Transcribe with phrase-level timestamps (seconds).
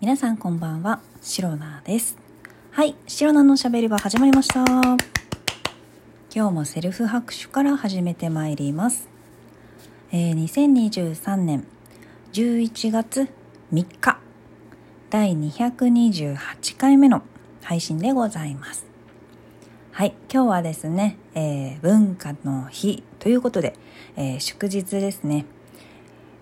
[0.00, 2.16] 皆さんこんばんは、シロナです。
[2.70, 4.64] はい、シロナのしゃべり場始まりました。
[4.64, 4.96] 今
[6.30, 9.08] 日もセルフ拍手から始めてまいります。
[10.12, 11.66] えー2023年
[12.32, 13.28] 11月
[13.72, 14.20] 3日、
[15.10, 17.22] 第228回目の
[17.64, 18.86] 配信でございます。
[19.90, 23.74] はい、今日はですね、えー文化の日ということで、
[24.14, 25.44] えー祝日ですね。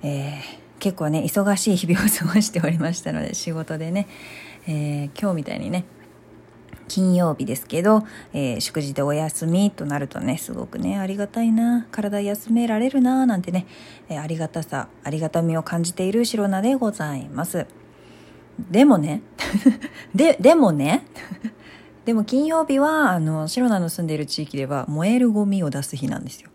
[0.03, 4.09] えー結構ね忙しい日々を過ごしておりましたので仕事でね、
[4.67, 5.85] えー今日みたいにね
[6.89, 13.67] 金曜日ですけど、えー祝日でお休みとなるとねすごくねありがたいな体休められるななんてね、
[14.09, 17.67] えーありがたさありがたみを感じている白菜でございます。
[18.71, 19.23] でもね
[20.15, 21.05] ででもね
[22.07, 26.51] でも金曜日はあの白菜の住んでいる地域では燃えるゴミを出す日なんですよ。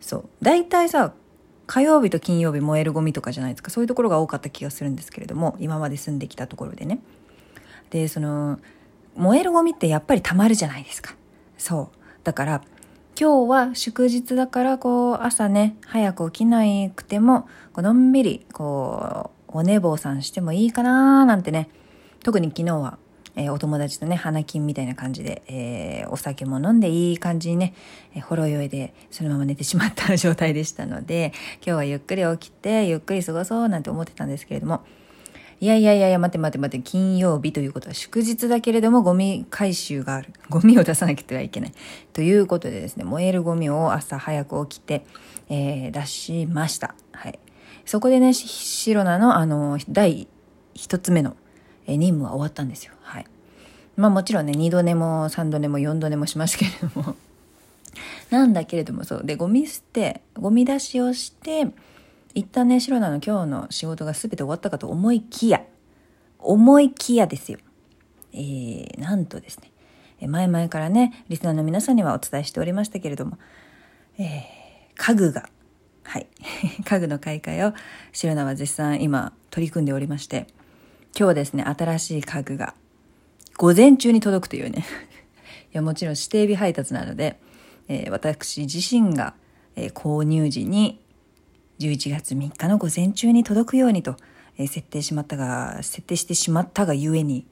[0.00, 0.24] そう。
[0.42, 1.12] 大体さ
[1.66, 3.70] 火曜日と金曜日燃えるゴミとかじゃないですか。
[3.70, 7.00] そういうところが多かった気がするんですけれども今まで住んできたところでね。
[7.90, 8.58] でその
[9.16, 11.14] 燃えるゴミってやっぱりたまるじゃないですか。
[11.56, 11.98] そう。
[12.24, 12.62] だから
[13.18, 21.68] 今日は祝日だからこう朝ね早く起きなくてもこうのんびりこうお寝坊さんしてもいいかなーなんてね。
[22.22, 22.98] 特に昨日は
[23.36, 27.74] えーお友達とね、花金みたいな感じで、えーお酒も飲んでいい感じにね、
[28.14, 34.82] えーほろ酔いでそのまま寝てしまった状態でしたので、今日はゆっくり起きて、ゆっくり過ごそうなんて思ってたんですけれども、
[35.60, 40.32] いやいやいや、待て待て待て、金曜日ということは祝日だけれどもゴミ回収がある。
[40.50, 41.72] ゴミを出さなきゃいけない。
[42.12, 45.04] ということでですね、燃えるゴミを朝早く起きて、
[45.48, 46.94] えー出しました。
[47.12, 47.38] はい。
[47.86, 50.28] そこでね、し白菜のあの、第
[50.74, 51.36] 一つ目の
[51.86, 52.92] え任務は終わったんですよ。
[53.02, 53.26] はい。
[53.96, 57.16] まあもちろんね、二度寝も三度寝も四度寝もしましたけれども。
[58.30, 59.24] なんだけれどもそう。
[59.24, 61.68] で、ゴミ捨て、ゴミ出しをして、
[62.34, 65.62] 一旦ね、白菜の今日の仕事が全て終わったかと思いきや、
[66.38, 67.58] 思いきやですよ。
[68.32, 69.60] えー、なんとです
[70.20, 73.38] ね、前々からね、リスナーの皆さんにはお伝えしておりましたけれども、
[74.18, 74.64] えー
[74.96, 75.48] 家具が、
[76.04, 76.26] はい、
[76.84, 77.74] 家具の買い替えを
[78.12, 80.46] 白菜は絶賛今取り組んでおりまして、
[81.16, 82.74] 今日ですね、新しい家具が
[83.56, 84.84] 午前中に届くというね。
[85.72, 87.38] いや、もちろん指定日配達なので、
[87.86, 89.34] えー私自身が、
[89.76, 91.00] えー購入時に
[91.78, 94.16] 11月3日の午前中に届くようにと、
[94.58, 97.46] えー設定しまったが、設定してしまったがゆえに、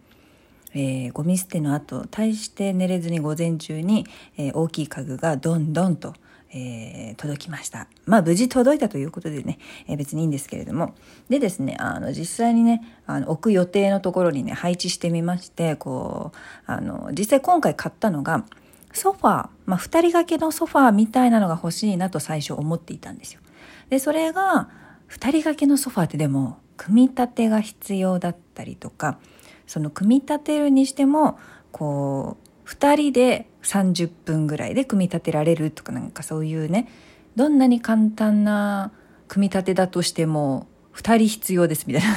[0.75, 4.07] えーゴミ捨ての後、大して寝れずに午前中に、
[4.39, 6.15] えー大きい家具がどんどんと、
[6.55, 7.89] えー届きました。
[8.07, 10.95] まあ無事届いたということでね、えー別にいいんですけれども。
[11.29, 16.37] でですね、あの実際にね、あの置く予定のところにね、配置してみまして、こう、
[16.67, 18.45] あの、実際今回買ったのが、
[18.93, 23.41] ソファー、まあ二人掛けのソファーみたいなのが欲しいなと最初思っていたんですよ。
[23.89, 24.69] で、それが、
[25.07, 29.19] 二人掛けのソファーってでも、組み立てが必要だったりとか、
[29.67, 31.39] その組み立てるにしても、
[31.71, 36.89] こうう、二人で30分ぐらいで組み立てられるとかなんかそういうね、
[37.37, 38.93] どんなに簡単な
[39.29, 42.09] 組み立てだとしても、二人必要ですみたいな、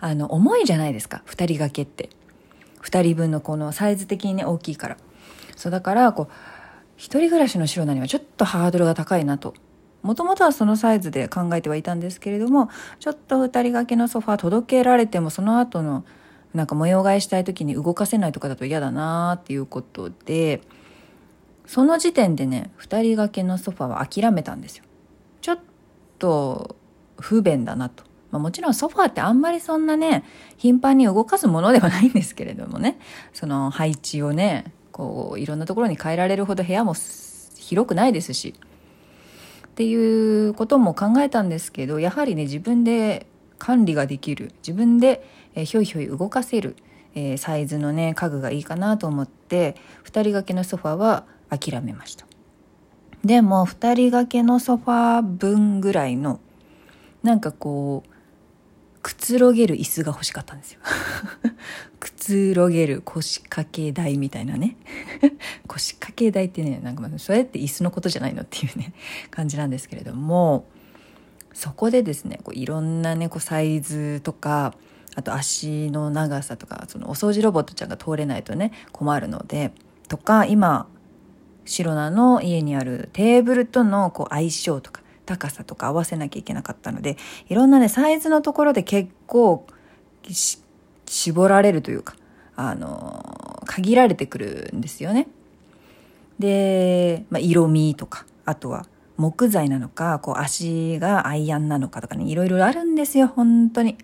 [0.00, 2.10] あの、重いじゃないですか、二人掛けって。
[2.80, 4.96] 二人分のこのサイズ的にね、大きいから。
[5.56, 6.32] そうだから、こう、
[6.96, 9.54] 一人暮らしの白菜にはちょっとハードルが高いなと。
[10.02, 16.04] もともとはそのサイズで考えてはいたんですけれども、ちょっと二人掛けのソファー届けられてもその後の
[16.56, 20.62] なんか模様替えしたい時に動かせないとかだと嫌だなーっていうことで、
[21.66, 24.84] その時点でね、二人掛けのソファは諦めたんですよ。
[25.40, 25.58] ちょっ
[26.18, 26.76] と
[27.18, 28.04] 不便だなと。
[28.30, 30.24] まあ、もちろんソファーってあんまりそんなね、
[30.56, 32.98] 頻繁に動かすものではないんですけれどもね、
[33.32, 36.94] その配置をね、こう、いろんなところに変えられるほど部屋も
[37.56, 38.54] 広くないですし、
[39.66, 43.26] っていうことも考えたんですけど、やはりね、自分で
[43.58, 46.76] 管理ができる、自分で、えーひょいひょい動かせる、
[47.14, 52.26] えーサイズのね、家具がいいかなと思って、二人掛けのソファは諦めました。
[53.24, 56.40] でも、二人掛けのソファ分ぐらいの、
[57.22, 58.16] なんかこう、
[59.06, 60.80] くつろげる椅子が欲しかったんですよ。
[62.00, 64.76] くつろげる腰掛け台みたいなね。
[65.68, 68.94] 腰掛け台ってね、なんかまあそれって椅子のことじゃないのっていうね、
[69.30, 70.66] 感じなんですけれども、
[71.56, 74.74] そこでですね、こういろんなね、こうサイズとか、
[75.14, 79.72] あと足の長さとか、そのお掃除ロボットちゃんが通れないとね、困るので、
[80.06, 80.86] とか、今、
[81.64, 87.16] 白菜の家にあるテーブルとのこう相性とか高さとか合わせなきゃいけなかったので
[87.48, 89.66] いろんなねサイズのところで結構
[90.30, 90.60] し
[91.06, 92.14] 絞られるというか
[92.54, 95.26] あの限られてくるんですよね。
[96.38, 103.96] で、まあ、色味とかあとは木材なのかこう足がアイアンなのかとかねいろいろあるんですよ本当に。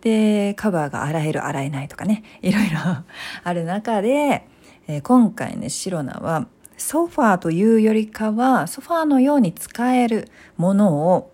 [0.00, 2.78] でカバーが洗える洗えないとかねいろいろ
[3.42, 4.46] ある中で、
[4.86, 6.46] えー、今回ねシロナは
[6.76, 11.32] ソファーというよりかはソファーのように使えるものを、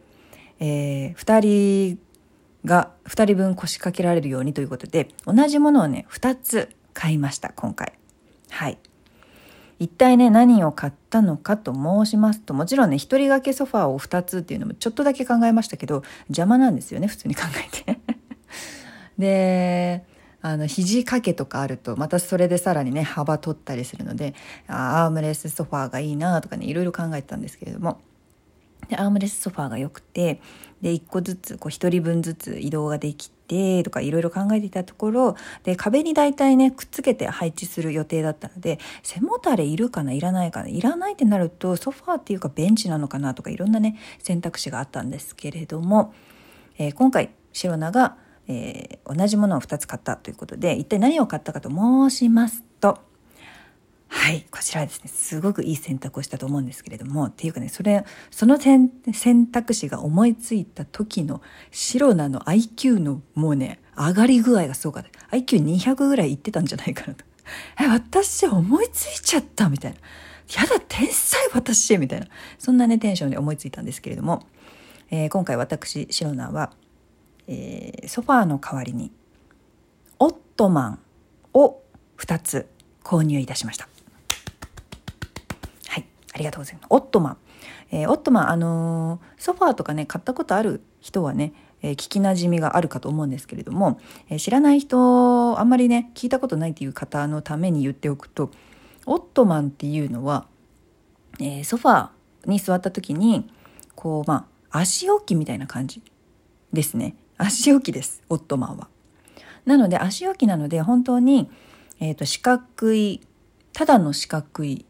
[0.61, 1.99] えー、2人
[2.65, 7.93] が2人分腰掛けられるようにということで同じものをね2つ買いました今回
[8.49, 8.79] はい
[9.79, 18.01] 一体ね何を買ったのかと申しますともちろんね一人掛けソファーを2つっていうのもちょっとだけ考えましたけど邪魔なんですよね普通に考えて。
[19.19, 20.05] で
[20.43, 24.35] あの肘掛けとかあるとまたそれでさらにね幅取ったりするので
[24.67, 28.01] アームレスソファーがいいなとかねいろいろ考えてたんですけれども。
[28.89, 30.41] でアームレスソファーが良くて
[30.85, 46.13] で1個ずつこう1人分ずつ移動ができてとかいろいろ考えていたところで壁に大体ねくっつけて配置する予定だったので背もたれいるかないらないかないらないってなるとソファーっていうかベンチなのかなとかいろんなね選択肢があったんですけれども、
[46.77, 52.99] えー、今回白菜がえー、同じものを2つ買ったということで一体何を買ったかと申しますと
[54.17, 54.47] はい。
[54.51, 58.89] こちらはですねすごくいい選択をしたと思うんですけれどもっていうかねそれその選
[59.49, 65.37] 択肢が思いついた時の白菜の IQ のもうね上がり具合がすごかった。
[65.37, 67.25] IQ200 ぐらいいってたんじゃないかなと。
[67.81, 69.99] え私思いついちゃったみたいな。
[70.61, 72.27] やだ天才私みたいな。
[72.59, 74.47] そんなねテンションで思いついたんですけれども、
[75.11, 76.73] えー、今回私白菜は
[77.47, 79.13] えー、ソファーの代わりに
[80.19, 80.99] オットマン
[81.53, 81.81] を
[82.19, 82.69] 2つ
[83.03, 83.89] 購入いたしました。
[86.35, 86.87] ありがとうございます。
[86.91, 87.37] オットマン。
[87.93, 98.51] えー、オットマン、あのー、ソファーとかね、買ったことある人はね、えー、聞きなじみがあるかと思うんですけれども、え、知らない人、あんまりね、聞いたことないという方のために言っておくと、
[99.07, 100.47] オットマンっていうのは、
[101.41, 103.49] え、ソファーに座った時に、
[103.95, 106.03] こう、まあ、足置きみたいな感じ
[106.73, 107.15] ですね。
[107.39, 108.89] 足置きです、オットマンは。
[109.67, 111.49] なので足置きなので本当に、
[112.01, 113.21] えーと、四角い
[113.73, 114.85] ただの四角い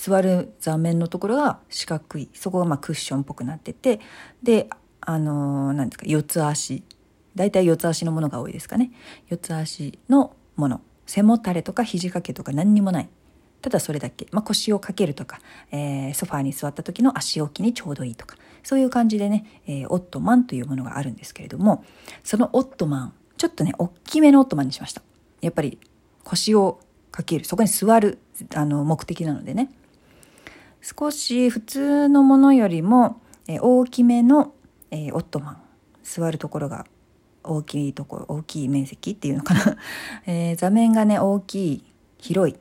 [0.00, 2.30] 座る座面のところが四角い。
[2.32, 4.00] そこがまクッションっぽくなってて
[4.42, 4.70] で
[5.02, 6.82] あの何、ー、ですか四つ足。
[7.34, 8.92] 大体四つ足のものが多いですかね。
[9.28, 10.80] 四つ足のもの。
[11.04, 13.10] 背もたれとか肘掛けとか何にもない。
[13.60, 15.38] ただそれだけ、まあ、腰をかけるとか、
[15.70, 18.38] えー、ソファーに座った時の足置きにちょうどいいとか。
[18.62, 21.84] そういう感じでね、えー、オットマンというものがあるんですけれども
[22.22, 25.02] そのオットマンちょっとね大きめのオットマンにしました。
[25.42, 25.78] やっぱり
[26.24, 26.80] 腰を
[27.10, 27.44] かける。
[27.44, 28.18] そこに座る
[28.54, 29.70] あの目的なのでね。
[30.82, 34.54] 少し普通のものよりも、大きめの、
[34.92, 35.62] オットマン。
[36.02, 36.86] 座るところが
[37.44, 39.76] 大きいところ大きい面積っていうのかな、
[40.56, 41.84] 座面がね大きい
[42.18, 42.56] 広い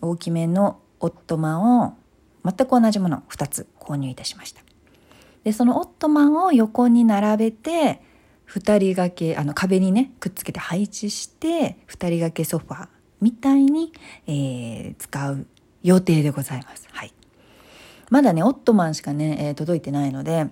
[0.00, 1.94] 大きめのオットマンを
[2.44, 4.62] 全く同じものを2つ購入いたしました。
[5.44, 8.00] でそのオットマンを横に並べて
[8.46, 12.88] 2人掛けあの壁にねくっつけて配置して2人掛けソファー
[13.20, 13.92] みたいに、
[14.26, 15.46] えー、使う
[15.82, 16.88] 予定でございます。
[16.92, 17.12] はい、
[18.10, 20.46] まだねオットマンしかね、えー、届いてないので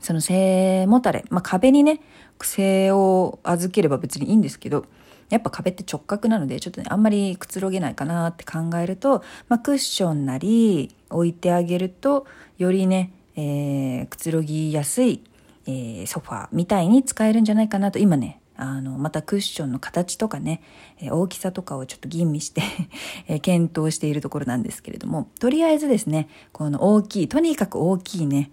[0.00, 2.00] その背もたれ、まあ、壁にね
[2.38, 4.86] 癖を預ければ別にいいんですけど
[5.28, 12.26] やっぱ壁って直角なのでちょっとねあんまりくつろげないかなって考えると、まあ、クッションなり置いてあげると
[12.58, 15.22] よりねえー、くつろぎやすい、
[15.66, 20.62] えー、ソファーみたいに使えるんじゃないかなと今ねあのまたクッションの形とかね、
[21.00, 22.62] え、大きさとかをちょっと吟味して
[23.26, 28.50] え、検討しているところなんですけれどもとりあえずですねこの大きいとにかく大きいね、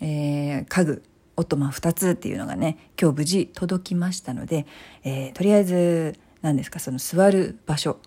[0.00, 1.02] えー、家具
[1.36, 4.66] オットマン2つっていうのがね今日無事届きましたので、
[5.02, 7.98] えー、とりあえず何ですかその座る場所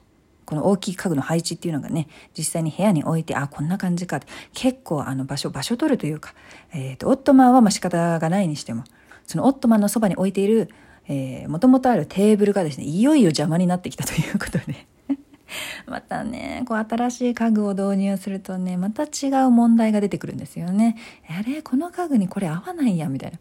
[0.48, 6.34] この大きい家具の配置っていうのがね、実際に部屋に置いて、あ、こんな感じかって、結構あの場所、場所取るというか、
[6.72, 8.86] えっ、ー、と、オットマンはまあ仕方がないにしても、
[9.26, 10.70] そのオットマンのそばに置いている、
[11.08, 14.88] えー、もともとあるテーブルがですね、いよいよ邪魔になってきたということで
[15.88, 20.98] またね、こう新しい家具を導入するとね、また違う問題が出てくるんですよね。
[21.30, 23.40] あれこの家具にこれ合わないや、みたいな。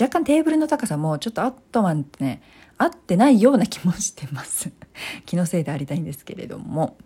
[0.00, 2.40] 若干テーブルの高さもちょっとアットマンってね、
[2.78, 4.70] 合ってないような気もしてます
[5.26, 6.96] 気のせいでありたいんですけれども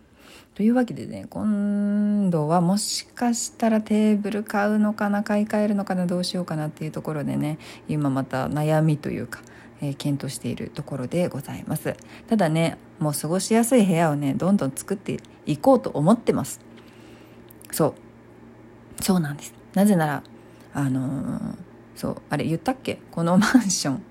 [0.55, 9.41] というわけでね今度はもしかしたらテーブル買うのかな買い替えるのかなどうしようかなっていうところでね今また悩みというか、
[9.81, 11.95] えー、検討しているところでございます。
[12.29, 16.61] ただねもう過ごしやすい部屋をねどんどん作っていこうと思ってます。
[17.71, 17.95] そ
[18.99, 19.03] う。
[19.03, 19.55] そうなんです。
[19.75, 20.23] なぜなら
[20.75, 21.55] あのー、
[21.97, 23.01] そうあれ言ったっけ？
[23.11, 24.03] このマンション。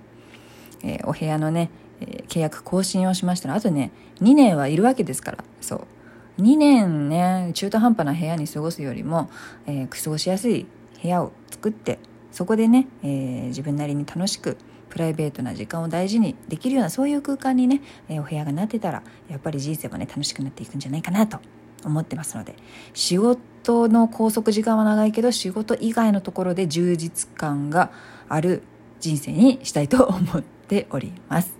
[0.83, 5.43] えー、お部屋のね、え、契約更新をしましたらあとね2年はいるわけですから。
[5.59, 6.41] そう。
[6.41, 9.29] 2年ね中途半端な部屋に過ごすよりも、
[9.65, 10.67] えー、過ごしやすい
[11.01, 11.97] 部屋を作って
[12.31, 14.57] そこでね、え自分なりに楽しく
[14.97, 21.39] プライベートな時間を大事にできるようなそういう空間にね、え、お部屋がなってたらやっぱり人生もね楽しくなっていくんじゃないかなと
[21.85, 22.55] 思ってますので
[22.95, 27.91] 仕事の拘束時間は長いけど仕事以外のところで充実感が
[28.27, 28.63] ある
[28.99, 31.55] 人生にしたいと思っております。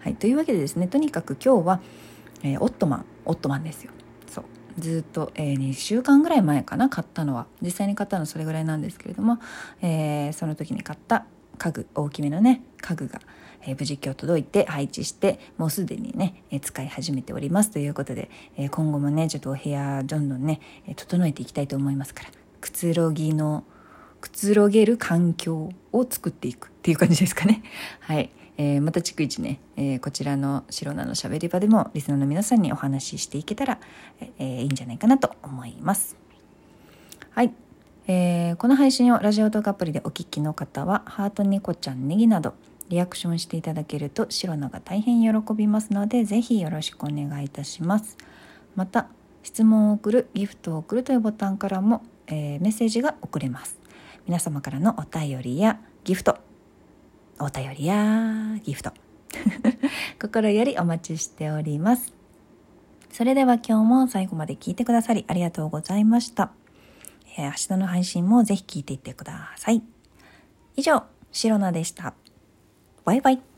[0.00, 1.80] はい、というわけでですねとにかく今日は、
[2.42, 3.92] えー、オットマンオットマンですよ。
[4.28, 4.44] そう
[4.80, 9.38] ずっと、えー、2週間ぐらい前かな買ったのは実際に買ったのはそれぐらいなんですけれども、
[9.80, 11.26] えー、その時に買った
[11.60, 13.20] 家具大きめのね家具が、
[13.62, 20.60] えー、無事今日届いて配置してもうすでにね、えー、使い始めておりますということで、えー、今後もねちょっとお部屋どんどんね
[20.96, 22.30] 整えていきたいと思いますから
[22.62, 23.64] くつろぎの
[24.22, 27.62] くつろげる環境を作っていくっていう感じですかね。
[28.00, 28.30] はい。
[28.58, 33.78] えー、また逐一ね、えー、こちらの白菜のしゃべり場でもリスナーの皆さんにお話ししていけたら、
[34.38, 36.16] えー、いいんじゃないかなと思います。
[37.30, 37.54] はい。
[38.12, 42.54] えー、この配信をラジオ動画アプリでお聞きの方は、ハートニコちゃんネギなど、
[42.88, 48.16] リアクションしていただけると白菜が大変喜びますので、ぜひよろしくお願いいたします。
[48.74, 49.06] また、
[49.44, 53.78] 質問を送る、ギフトを送るというボタンからも、えー、メッセージが送れます。
[54.26, 56.36] 皆様からのお便りやギフト、
[57.38, 58.92] お便りやギフト、
[60.20, 62.12] 心よりお待ちしております。
[63.12, 66.50] それでは今日も最後まで聞いてくださりありがとうございました。
[67.36, 69.82] えー、明日の配信もぜひ聞いていってください。
[70.76, 72.14] 以上、シロナでした。
[73.04, 73.49] バイバイ。